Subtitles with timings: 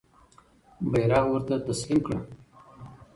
[0.91, 2.19] بیرغ ورته تسلیم کړه.